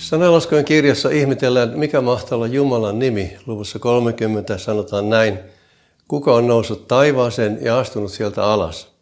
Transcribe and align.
Sanalaskojen 0.00 0.64
kirjassa 0.64 1.10
ihmetellään, 1.10 1.78
mikä 1.78 2.00
mahtaa 2.00 2.36
olla 2.36 2.46
Jumalan 2.46 2.98
nimi. 2.98 3.36
Luvussa 3.46 3.78
30 3.78 4.58
sanotaan 4.58 5.10
näin. 5.10 5.38
Kuka 6.08 6.34
on 6.34 6.46
noussut 6.46 6.88
taivaaseen 6.88 7.58
ja 7.62 7.78
astunut 7.78 8.12
sieltä 8.12 8.44
alas? 8.44 8.92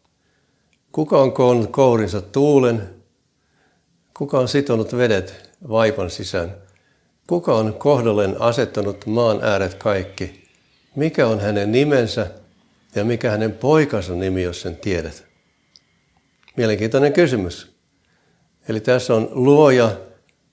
Kuka 0.93 1.21
on 1.21 1.33
koonnut 1.33 1.71
kourinsa 1.71 2.21
tuulen? 2.21 2.91
Kuka 4.15 4.39
on 4.39 4.49
sitonut 4.49 4.97
vedet 4.97 5.51
vaipan 5.69 6.11
sisään? 6.11 6.55
Kuka 7.27 7.55
on 7.55 7.75
kohdolleen 7.75 8.41
asettanut 8.41 9.07
maan 9.07 9.39
ääret 9.43 9.75
kaikki? 9.75 10.45
Mikä 10.97 11.27
on 11.27 11.41
hänen 11.41 11.73
nimensä 11.73 12.27
ja 12.95 13.05
mikä 13.05 13.31
hänen 13.31 13.53
poikansa 13.53 14.13
nimi, 14.13 14.43
jos 14.43 14.61
sen 14.61 14.77
tiedät? 14.77 15.25
Mielenkiintoinen 16.57 17.13
kysymys. 17.13 17.73
Eli 18.69 18.81
tässä 18.81 19.15
on 19.15 19.29
luoja 19.33 20.08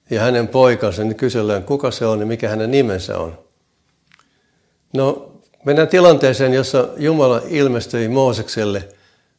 ja 0.09 0.21
hänen 0.21 0.47
poikansa, 0.47 1.03
niin 1.03 1.15
kysellään 1.15 1.63
kuka 1.63 1.91
se 1.91 2.05
on 2.05 2.19
ja 2.19 2.25
mikä 2.25 2.49
hänen 2.49 2.71
nimensä 2.71 3.17
on. 3.17 3.37
No, 4.93 5.31
mennään 5.65 5.87
tilanteeseen, 5.87 6.53
jossa 6.53 6.87
Jumala 6.97 7.41
ilmestyi 7.47 8.07
Moosekselle 8.07 8.89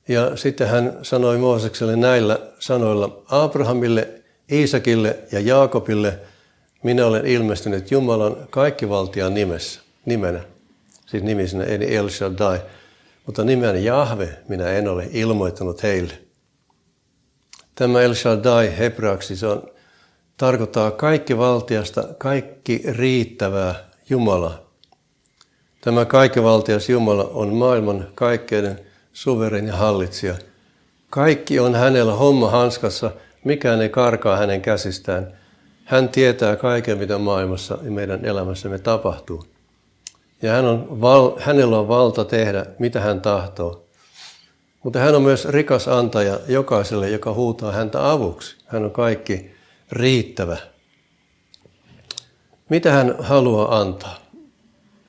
ja 0.08 0.36
sitten 0.36 0.68
hän 0.68 0.98
sanoi 1.02 1.38
Moosekselle 1.38 1.96
näillä 1.96 2.38
sanoilla 2.58 3.22
Abrahamille, 3.26 4.08
Iisakille 4.52 5.18
ja 5.32 5.40
Jaakobille, 5.40 6.18
minä 6.82 7.06
olen 7.06 7.26
ilmestynyt 7.26 7.90
Jumalan 7.90 8.36
kaikkivaltian 8.50 9.34
nimessä, 9.34 9.80
nimenä, 10.04 10.40
siis 11.06 11.22
nimisenä 11.22 11.64
eli 11.64 11.96
El 11.96 12.08
Shaddai, 12.08 12.60
mutta 13.26 13.44
nimen 13.44 13.84
Jahve 13.84 14.28
minä 14.48 14.68
en 14.68 14.88
ole 14.88 15.08
ilmoittanut 15.12 15.82
heille. 15.82 16.12
Tämä 17.74 18.00
El 18.00 18.14
Shaddai 18.14 18.78
hebraaksi 18.78 19.36
se 19.36 19.46
on 19.46 19.70
tarkoittaa 20.36 20.90
kaikki 20.90 21.38
valtiasta, 21.38 22.04
kaikki 22.18 22.82
riittävää 22.88 23.74
Jumala. 24.10 24.62
Tämä 25.80 26.04
kaikkivaltias 26.04 26.88
Jumala 26.88 27.24
on 27.24 27.54
maailman 27.54 28.08
kaikkeiden 28.14 28.80
suvereeni 29.12 29.70
hallitsija. 29.70 30.34
Kaikki 31.10 31.60
on 31.60 31.74
hänellä 31.74 32.14
homma 32.14 32.50
hanskassa, 32.50 33.10
mikään 33.44 33.82
ei 33.82 33.88
karkaa 33.88 34.36
hänen 34.36 34.62
käsistään. 34.62 35.32
Hän 35.84 36.08
tietää 36.08 36.56
kaiken, 36.56 36.98
mitä 36.98 37.18
maailmassa 37.18 37.78
ja 37.82 37.90
meidän 37.90 38.24
elämässämme 38.24 38.78
tapahtuu. 38.78 39.44
Ja 40.42 40.52
hän 40.52 40.64
on 40.64 41.00
val, 41.00 41.32
hänellä 41.38 41.78
on 41.78 41.88
valta 41.88 42.24
tehdä, 42.24 42.66
mitä 42.78 43.00
hän 43.00 43.20
tahtoo. 43.20 43.84
Mutta 44.82 44.98
hän 44.98 45.14
on 45.14 45.22
myös 45.22 45.44
rikas 45.44 45.88
antaja 45.88 46.38
jokaiselle, 46.48 47.10
joka 47.10 47.32
huutaa 47.32 47.72
häntä 47.72 48.10
avuksi. 48.10 48.56
Hän 48.66 48.84
on 48.84 48.90
kaikki 48.90 49.55
riittävä. 49.92 50.56
Mitä 52.68 52.92
hän 52.92 53.14
haluaa 53.18 53.78
antaa? 53.78 54.18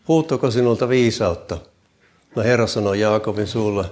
Puuttuuko 0.06 0.52
sinulta 0.52 0.90
viisautta? 0.90 1.58
No 2.36 2.44
Herra 2.44 2.68
sanoi 2.68 3.00
Jaakobin 3.00 3.48
suulla 3.48 3.86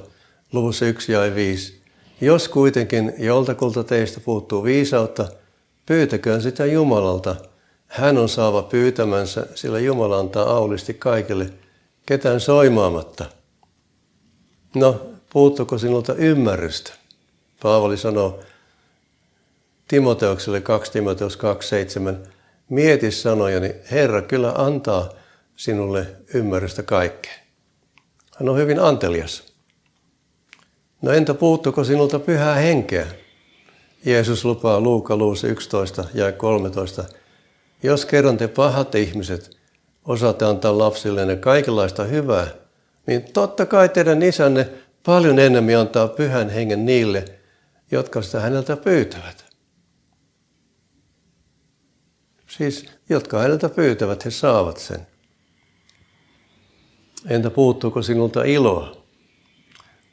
luvussa 0.53 0.85
1 0.85 1.11
ja 1.11 1.35
5. 1.35 1.81
Jos 2.21 2.49
kuitenkin 2.49 3.13
joltakulta 3.17 3.83
teistä 3.83 4.19
puuttuu 4.19 4.63
viisautta, 4.63 5.27
pyytäköön 5.85 6.41
sitä 6.41 6.65
Jumalalta. 6.65 7.35
Hän 7.87 8.17
on 8.17 8.29
saava 8.29 8.61
pyytämänsä, 8.61 9.47
sillä 9.55 9.79
Jumala 9.79 10.19
antaa 10.19 10.49
aulisti 10.49 10.93
kaikille, 10.93 11.53
ketään 12.05 12.39
soimaamatta. 12.39 13.25
No, 14.75 15.05
puuttuuko 15.33 15.77
sinulta 15.77 16.13
ymmärrystä? 16.13 16.93
Paavali 17.61 17.97
sanoo, 17.97 18.39
Timoteokselle 19.87 20.61
2 20.61 20.91
Timoteus 20.91 21.37
2.7. 21.37 22.29
Mieti 22.69 23.11
sanojani, 23.11 23.75
Herra 23.91 24.21
kyllä 24.21 24.53
antaa 24.55 25.09
sinulle 25.55 26.07
ymmärrystä 26.33 26.83
kaikkeen. 26.83 27.39
Hän 28.39 28.49
on 28.49 28.57
hyvin 28.57 28.79
antelias. 28.79 29.43
No 31.01 31.11
entä 31.11 31.33
puuttuko 31.33 31.83
sinulta 31.83 32.19
pyhää 32.19 32.55
henkeä? 32.55 33.07
Jeesus 34.05 34.45
lupaa 34.45 34.79
Luuka 34.79 35.15
luussa 35.15 35.47
11 35.47 36.05
ja 36.13 36.31
13. 36.31 37.03
Jos 37.83 38.05
kerran 38.05 38.37
te 38.37 38.47
pahat 38.47 38.95
ihmiset 38.95 39.57
osaatte 40.05 40.45
antaa 40.45 40.77
lapsillenne 40.77 41.35
kaikenlaista 41.35 42.03
hyvää, 42.03 42.47
niin 43.07 43.33
totta 43.33 43.65
kai 43.65 43.89
teidän 43.89 44.23
isänne 44.23 44.69
paljon 45.05 45.39
enemmän 45.39 45.75
antaa 45.75 46.07
pyhän 46.07 46.49
hengen 46.49 46.85
niille, 46.85 47.25
jotka 47.91 48.21
sitä 48.21 48.39
häneltä 48.39 48.77
pyytävät. 48.77 49.44
Siis, 52.57 52.85
jotka 53.09 53.39
häneltä 53.39 53.69
pyytävät, 53.69 54.25
he 54.25 54.31
saavat 54.31 54.77
sen. 54.77 55.07
Entä 57.29 57.49
puuttuuko 57.49 58.01
sinulta 58.01 58.43
iloa? 58.43 59.05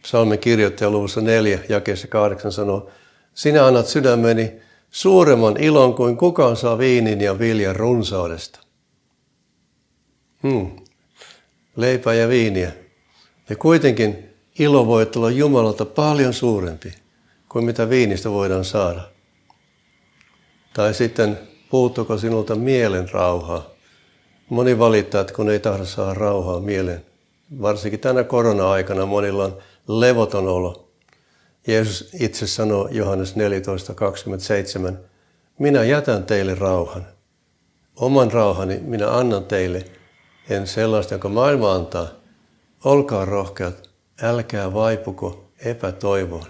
Psalmin 0.03 0.39
kirjoittaja 0.39 0.91
luvussa 0.91 1.21
4, 1.21 1.59
jakeessa 1.69 2.07
8 2.07 2.53
sanoo, 2.53 2.91
sinä 3.35 3.67
annat 3.67 3.87
sydämeni 3.87 4.53
suuremman 4.91 5.57
ilon 5.57 5.95
kuin 5.95 6.17
kukaan 6.17 6.57
saa 6.57 6.79
viinin 6.79 7.21
ja 7.21 7.39
viljan 7.39 7.77
runsaudesta. 7.77 8.61
Hmm. 10.43 10.77
Leipää 11.77 12.15
ja 12.15 12.29
viiniä. 12.29 12.73
Ja 13.49 13.57
kuitenkin 13.57 14.31
ilo 14.59 14.87
voi 14.87 15.07
olla 15.17 15.31
Jumalalta 15.31 15.85
paljon 15.85 16.35
suurempi 16.35 16.93
kuin 17.49 17.65
mitä 17.65 17.91
viinistä 17.91 18.31
voidaan 18.31 18.65
saada. 18.65 19.03
Tai 20.75 20.95
sitten 20.95 21.52
Puuttuuko 21.73 22.19
sinulta 22.19 22.55
mielen 22.55 23.11
rauhaa? 23.11 23.71
Moni 24.49 24.79
valittaa, 24.79 25.21
että 25.21 25.35
kun 25.35 25.51
ei 25.51 25.59
tahdo 25.59 25.85
saada 25.85 26.15
rauhaa 26.15 26.61
mieleen. 26.61 27.05
Varsinkin 27.63 28.01
tänä 28.01 28.25
korona-aikana 28.25 29.07
monilla 29.07 29.45
on 29.45 29.59
levoton 29.89 30.49
olo. 30.49 30.89
Jeesus 31.67 32.15
itse 32.21 32.47
sanoo 32.47 32.89
Johannes 32.91 33.35
14.27, 34.91 34.95
minä 35.59 35.85
jätän 35.85 36.25
teille 36.25 36.55
rauhan. 36.55 37.07
Oman 37.97 38.33
rauhani 38.33 38.79
minä 38.79 39.11
annan 39.11 39.45
teille, 39.45 39.85
en 40.51 40.67
sellaista, 40.67 41.15
jonka 41.15 41.29
maailma 41.29 41.73
antaa. 41.73 42.09
Olkaa 42.85 43.25
rohkeat, 43.25 43.91
älkää 44.23 44.75
vaipuko 44.75 45.45
epätoivoon. 45.65 46.47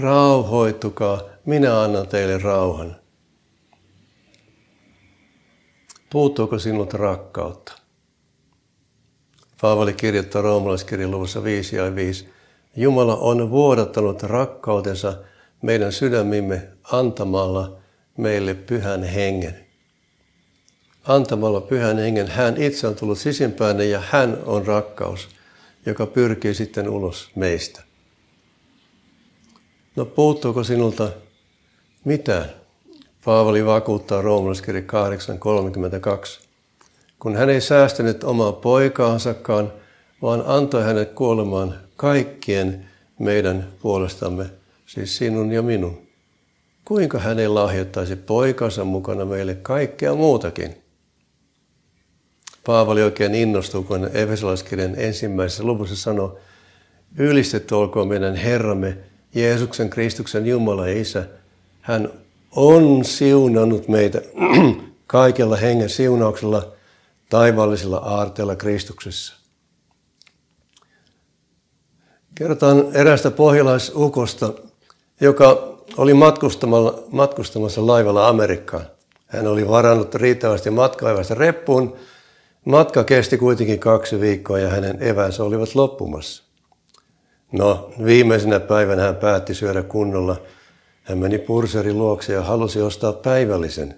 Rauhoittukaa, 0.00 1.20
minä 1.46 1.80
annan 1.80 2.08
teille 2.08 2.38
rauhan. 2.38 3.05
Puuttuuko 6.16 6.58
sinulta 6.58 6.96
rakkautta? 6.96 7.72
Paavali 9.60 9.92
kirjoittaa 9.92 10.42
roomalaiskirjan 10.42 11.10
luvussa 11.10 11.44
5 11.44 11.76
ja 11.76 11.94
5. 11.94 12.28
Jumala 12.76 13.16
on 13.16 13.50
vuodattanut 13.50 14.22
rakkautensa 14.22 15.18
meidän 15.62 15.92
sydämimme 15.92 16.68
antamalla 16.82 17.78
meille 18.16 18.54
pyhän 18.54 19.02
hengen. 19.02 19.66
Antamalla 21.04 21.60
pyhän 21.60 21.98
hengen 21.98 22.28
hän 22.28 22.62
itse 22.62 22.86
on 22.86 22.94
tullut 22.94 23.18
sisimpään 23.18 23.90
ja 23.90 24.02
hän 24.10 24.38
on 24.46 24.66
rakkaus, 24.66 25.28
joka 25.86 26.06
pyrkii 26.06 26.54
sitten 26.54 26.88
ulos 26.88 27.30
meistä. 27.34 27.82
No 29.96 30.04
puuttuuko 30.04 30.64
sinulta 30.64 31.10
mitään? 32.04 32.65
Paavali 33.26 33.66
vakuuttaa 33.66 34.22
roomalaiskirja 34.22 34.82
8.32. 34.82 34.86
Kun 37.18 37.36
hän 37.36 37.50
ei 37.50 37.60
säästänyt 37.60 38.24
omaa 38.24 38.52
poikaansakaan, 38.52 39.72
vaan 40.22 40.42
antoi 40.46 40.84
hänet 40.84 41.12
kuolemaan 41.12 41.74
kaikkien 41.96 42.86
meidän 43.18 43.68
puolestamme, 43.82 44.46
siis 44.86 45.16
sinun 45.16 45.52
ja 45.52 45.62
minun. 45.62 45.98
Kuinka 46.84 47.18
hän 47.18 47.38
ei 47.38 47.48
lahjoittaisi 47.48 48.16
poikansa 48.16 48.84
mukana 48.84 49.24
meille 49.24 49.54
kaikkea 49.54 50.14
muutakin? 50.14 50.76
Paavali 52.66 53.02
oikein 53.02 53.34
innostuu, 53.34 53.82
kun 53.82 54.10
Efesolaiskirjan 54.12 54.94
ensimmäisessä 54.96 55.64
luvussa 55.64 55.96
sanoo, 55.96 56.38
Ylistetty 57.18 57.74
olkoon 57.74 58.08
meidän 58.08 58.34
Herramme, 58.34 58.98
Jeesuksen 59.34 59.90
Kristuksen 59.90 60.46
Jumala 60.46 60.88
ja 60.88 61.00
Isä. 61.00 61.26
Hän 61.80 62.10
on 62.56 63.04
siunannut 63.04 63.88
meitä 63.88 64.20
kaikella 65.06 65.56
hengen 65.56 65.90
siunauksella 65.90 66.72
taivaallisilla 67.30 67.96
aarteilla 67.96 68.56
Kristuksessa. 68.56 69.34
Kerrotaan 72.34 72.96
erästä 72.96 73.30
pohjalaisukosta, 73.30 74.52
joka 75.20 75.76
oli 75.96 76.14
matkustamassa 77.10 77.86
laivalla 77.86 78.28
Amerikkaan. 78.28 78.86
Hän 79.26 79.46
oli 79.46 79.68
varannut 79.68 80.14
riittävästi 80.14 80.70
matkaivasta 80.70 81.34
reppuun. 81.34 81.96
Matka 82.64 83.04
kesti 83.04 83.38
kuitenkin 83.38 83.78
kaksi 83.78 84.20
viikkoa 84.20 84.58
ja 84.58 84.68
hänen 84.68 85.02
evänsä 85.02 85.44
olivat 85.44 85.74
loppumassa. 85.74 86.42
No, 87.52 87.90
viimeisenä 88.04 88.60
päivänä 88.60 89.02
hän 89.02 89.16
päätti 89.16 89.54
syödä 89.54 89.82
kunnolla– 89.82 90.36
hän 91.06 91.18
meni 91.18 91.38
purserin 91.38 91.98
luokse 91.98 92.32
ja 92.32 92.42
halusi 92.42 92.80
ostaa 92.80 93.12
päivällisen 93.12 93.94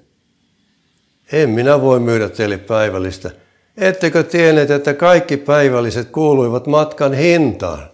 En 1.33 1.51
minä 1.51 1.81
voi 1.81 2.01
myydä 2.01 2.29
teille 2.29 2.59
päivällistä. 2.59 3.31
Ettekö 3.77 4.23
tienneet, 4.23 4.71
että 4.71 4.95
kaikki 4.95 5.37
päivälliset 5.37 6.11
kuuluivat 6.11 6.67
matkan 6.67 7.15
hintaan? 7.15 7.91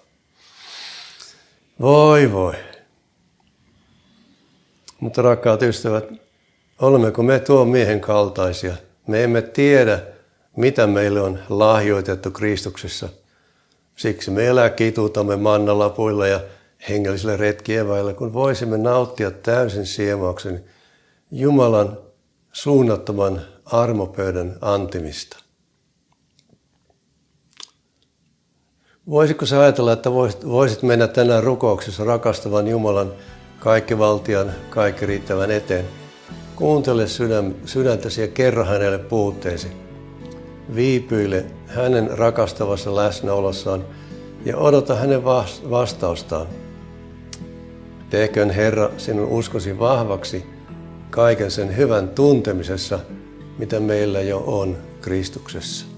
Voi 1.81 2.33
voi. 2.33 2.55
Mutta 5.01 5.23
rakkaat 5.23 5.63
ystävät, 5.63 6.05
olemmeko 6.81 7.23
me 7.23 7.39
tuon 7.39 7.69
miehen 7.69 8.01
kaltaisia? 8.01 8.75
Me 9.07 9.25
emme 9.25 9.43
tiedä, 9.43 10.01
mitä 10.57 10.87
meille 10.87 11.21
on 11.21 11.39
lahjoitettu 11.49 12.31
Kristuksessa. 12.31 13.09
Siksi 13.97 14.31
me 14.31 14.47
elää 14.47 14.71
kituutamme 14.71 15.37
mannalapuilla 15.37 16.27
ja 16.27 16.41
hengellisillä 16.89 17.37
retkieväillä, 17.37 18.15
kun 18.15 18.33
voisimme 18.33 18.79
nauttia 18.79 19.31
täysin 19.31 19.87
siemauksen 19.87 20.65
Jumalan 21.31 21.99
suunnattoman 22.53 23.41
armopöydän 23.65 24.59
antimista. 24.61 25.39
Voisitko 29.11 29.47
sä 29.47 29.61
ajatella, 29.61 29.93
että 29.93 30.13
voisit 30.47 30.83
mennä 30.83 31.07
tänään 31.09 31.43
rukouksessa 31.43 32.05
rakastavan 32.05 32.69
Jumalan 32.69 33.13
kaikkivaltian, 33.59 34.53
kaikki 34.71 35.07
riittävän 35.07 35.51
eteen? 35.51 35.85
Kuuntele 36.57 37.07
sydän, 37.07 37.55
sydäntäsi 37.65 38.21
ja 38.21 38.29
kerro 38.29 38.65
hänelle 38.65 38.99
puutteesi. 38.99 39.69
Viipyile 40.75 41.45
hänen 41.67 42.19
rakastavassa 42.19 42.97
läsnäolossaan 42.97 43.85
ja 44.45 44.57
odota 44.57 44.95
hänen 44.95 45.25
vastaustaan. 45.71 46.47
Tehköön 48.15 48.51
Herra 48.51 48.91
sinun 48.97 49.29
uskosi 49.29 49.79
vahvaksi 49.79 50.47
kaiken 51.11 51.51
sen 51.51 51.77
hyvän 51.77 52.09
tuntemisessa, 52.09 52.99
mitä 53.59 53.81
meillä 53.81 54.21
jo 54.21 54.45
on 54.47 54.77
Kristuksessa. 55.01 55.94